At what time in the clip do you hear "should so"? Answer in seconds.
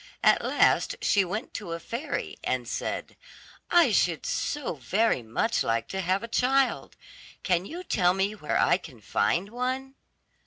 3.91-4.73